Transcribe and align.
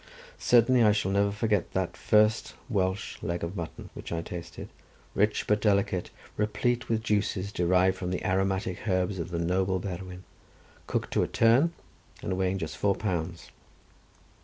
Certainly 0.39 0.81
I 0.81 0.93
shall 0.93 1.11
never 1.11 1.29
forget 1.31 1.73
the 1.73 1.85
first 1.93 2.55
Welsh 2.69 3.21
leg 3.21 3.43
of 3.43 3.55
mutton 3.55 3.91
which 3.93 4.11
I 4.11 4.23
tasted, 4.23 4.69
rich 5.13 5.45
but 5.45 5.61
delicate, 5.61 6.09
replete 6.37 6.89
with 6.89 7.03
juices 7.03 7.51
derived 7.51 7.97
from 7.97 8.09
the 8.09 8.25
aromatic 8.25 8.87
herbs 8.87 9.19
of 9.19 9.29
the 9.29 9.37
noble 9.37 9.77
Berwyn, 9.79 10.23
cooked 10.87 11.13
to 11.13 11.21
a 11.21 11.27
turn, 11.27 11.73
and 12.23 12.35
weighing 12.35 12.57
just 12.57 12.77
four 12.77 12.95
pounds. 12.95 13.51